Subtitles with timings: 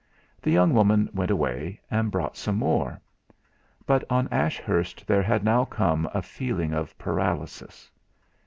[0.41, 2.99] The young woman went away, and brought some more.
[3.85, 7.91] But on Ashurst there had now come a feeling of paralysis.